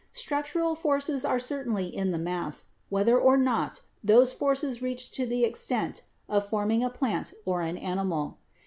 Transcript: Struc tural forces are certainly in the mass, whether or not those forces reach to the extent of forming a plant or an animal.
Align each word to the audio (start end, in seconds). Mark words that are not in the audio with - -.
Struc 0.15 0.45
tural 0.51 0.75
forces 0.75 1.23
are 1.23 1.37
certainly 1.37 1.85
in 1.85 2.09
the 2.09 2.17
mass, 2.17 2.69
whether 2.89 3.19
or 3.19 3.37
not 3.37 3.81
those 4.03 4.33
forces 4.33 4.81
reach 4.81 5.11
to 5.11 5.27
the 5.27 5.43
extent 5.45 6.01
of 6.27 6.49
forming 6.49 6.83
a 6.83 6.89
plant 6.89 7.35
or 7.45 7.61
an 7.61 7.77
animal. 7.77 8.39